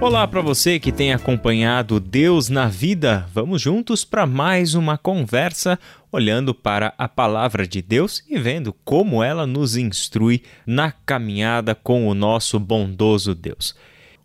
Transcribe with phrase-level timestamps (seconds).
[0.00, 3.26] Olá para você que tem acompanhado Deus na Vida.
[3.34, 5.76] Vamos juntos para mais uma conversa
[6.12, 12.06] olhando para a palavra de Deus e vendo como ela nos instrui na caminhada com
[12.06, 13.74] o nosso bondoso Deus.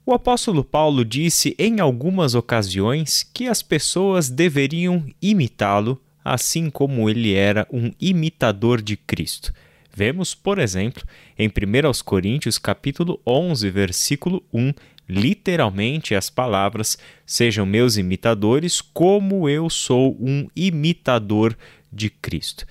[0.06, 7.34] O apóstolo Paulo disse em algumas ocasiões que as pessoas deveriam imitá-lo, assim como ele
[7.34, 9.52] era um imitador de Cristo.
[9.96, 11.04] Vemos, por exemplo,
[11.38, 14.74] em 1 Coríntios capítulo 11, versículo 1,
[15.08, 16.98] literalmente as palavras:
[17.28, 21.56] "Sejam meus imitadores, como eu sou um imitador
[21.92, 22.66] de Cristo".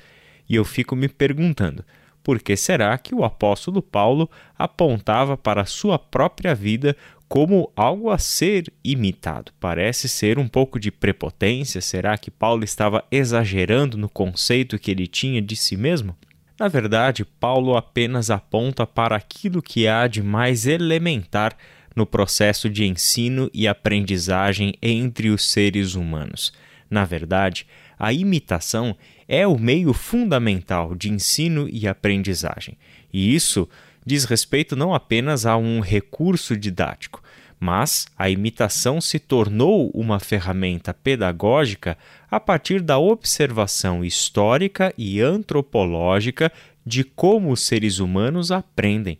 [0.48, 1.84] E eu fico me perguntando,
[2.25, 4.28] por que será que o apóstolo Paulo
[4.59, 6.97] apontava para a sua própria vida
[7.28, 9.53] como algo a ser imitado?
[9.61, 11.81] Parece ser um pouco de prepotência.
[11.81, 16.17] Será que Paulo estava exagerando no conceito que ele tinha de si mesmo?
[16.58, 21.56] Na verdade, Paulo apenas aponta para aquilo que há de mais elementar
[21.94, 26.53] no processo de ensino e aprendizagem entre os seres humanos.
[26.91, 27.67] Na verdade,
[27.98, 28.97] a imitação
[29.28, 32.77] é o meio fundamental de ensino e aprendizagem,
[33.12, 33.69] e isso
[34.05, 37.22] diz respeito não apenas a um recurso didático,
[37.63, 41.97] mas a imitação se tornou uma ferramenta pedagógica
[42.29, 46.51] a partir da observação histórica e antropológica
[46.85, 49.17] de como os seres humanos aprendem.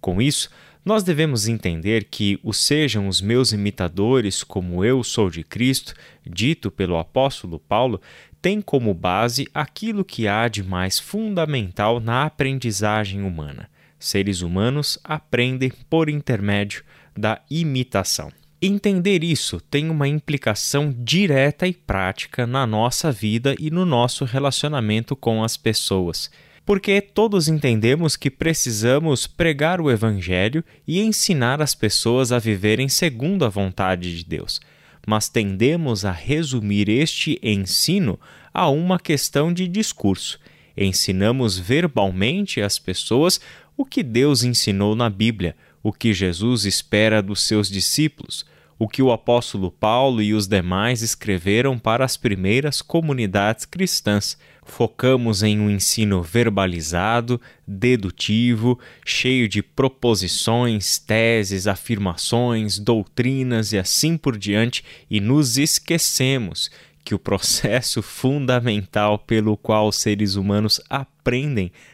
[0.00, 0.48] Com isso,
[0.82, 5.92] nós devemos entender que o sejam os meus imitadores, como eu sou de Cristo,
[6.24, 8.00] dito pelo apóstolo Paulo,
[8.40, 13.68] tem como base aquilo que há de mais fundamental na aprendizagem humana.
[14.02, 16.82] Seres humanos aprendem por intermédio
[17.16, 18.32] da imitação.
[18.60, 25.14] Entender isso tem uma implicação direta e prática na nossa vida e no nosso relacionamento
[25.14, 26.32] com as pessoas.
[26.66, 33.44] Porque todos entendemos que precisamos pregar o Evangelho e ensinar as pessoas a viverem segundo
[33.44, 34.60] a vontade de Deus,
[35.06, 38.18] mas tendemos a resumir este ensino
[38.52, 40.40] a uma questão de discurso.
[40.76, 43.40] Ensinamos verbalmente às pessoas
[43.76, 48.44] o que Deus ensinou na Bíblia, o que Jesus espera dos seus discípulos,
[48.78, 54.36] o que o apóstolo Paulo e os demais escreveram para as primeiras comunidades cristãs.
[54.64, 64.36] Focamos em um ensino verbalizado, dedutivo, cheio de proposições, teses, afirmações, doutrinas e assim por
[64.36, 66.70] diante, e nos esquecemos
[67.04, 70.80] que o processo fundamental pelo qual os seres humanos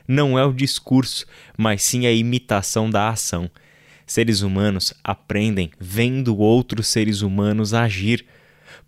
[0.07, 3.51] não é o discurso, mas sim a imitação da ação.
[4.07, 8.25] Seres humanos aprendem vendo outros seres humanos agir.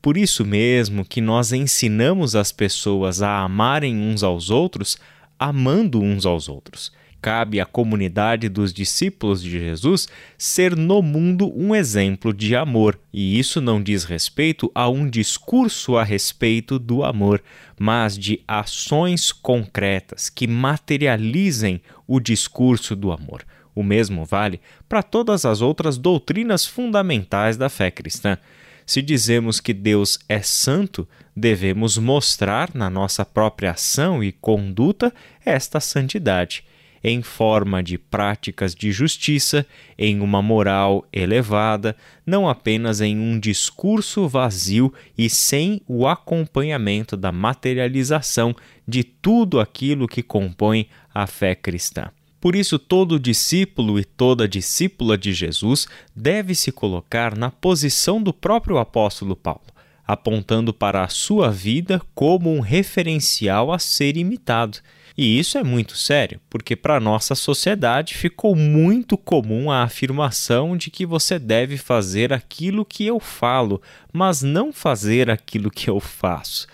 [0.00, 4.96] Por isso mesmo que nós ensinamos as pessoas a amarem uns aos outros,
[5.38, 6.90] amando uns aos outros.
[7.22, 10.08] Cabe à comunidade dos discípulos de Jesus
[10.38, 15.98] ser no mundo um exemplo de amor, e isso não diz respeito a um discurso
[15.98, 17.42] a respeito do amor,
[17.78, 23.44] mas de ações concretas que materializem o discurso do amor.
[23.74, 28.38] O mesmo vale para todas as outras doutrinas fundamentais da fé cristã.
[28.86, 31.06] Se dizemos que Deus é santo,
[31.36, 35.12] devemos mostrar na nossa própria ação e conduta
[35.44, 36.64] esta santidade,
[37.02, 39.66] em forma de práticas de justiça,
[39.98, 41.96] em uma moral elevada,
[42.26, 48.54] não apenas em um discurso vazio e sem o acompanhamento da materialização
[48.86, 52.10] de tudo aquilo que compõe a fé cristã.
[52.40, 55.86] Por isso, todo discípulo e toda discípula de Jesus
[56.16, 59.66] deve se colocar na posição do próprio apóstolo Paulo,
[60.06, 64.78] apontando para a sua vida como um referencial a ser imitado.
[65.16, 70.90] E isso é muito sério, porque para nossa sociedade ficou muito comum a afirmação de
[70.90, 76.66] que você deve fazer aquilo que eu falo, mas não fazer aquilo que eu faço.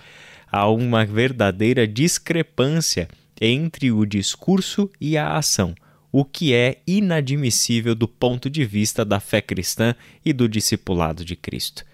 [0.51, 3.09] Há uma verdadeira discrepância
[3.41, 5.75] entre o discurso e a ação,
[6.13, 9.95] o que é inadmissível do ponto de vista da fé cristã
[10.25, 11.85] e do discipulado de Cristo.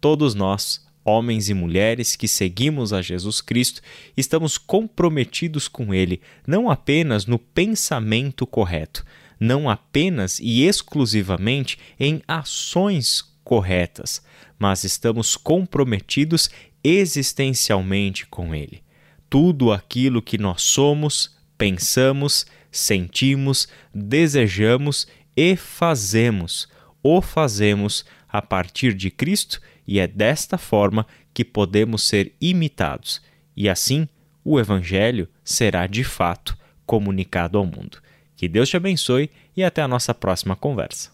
[0.00, 3.80] Todos nós, homens e mulheres que seguimos a Jesus Cristo,
[4.16, 9.04] estamos comprometidos com Ele, não apenas no pensamento correto,
[9.40, 14.22] não apenas e exclusivamente em ações corretas,
[14.58, 16.50] mas estamos comprometidos
[16.84, 18.82] existencialmente com Ele.
[19.30, 25.06] tudo aquilo que nós somos, pensamos, sentimos, desejamos
[25.36, 26.66] e fazemos.
[27.02, 33.22] O fazemos a partir de Cristo e é desta forma que podemos ser imitados.
[33.56, 34.06] E assim,
[34.44, 36.54] o Evangelho será de fato
[36.84, 38.02] comunicado ao mundo.
[38.36, 41.10] Que Deus te abençoe e até a nossa próxima conversa.